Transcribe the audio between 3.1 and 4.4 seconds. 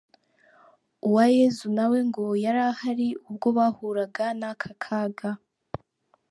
ubwo bahuraga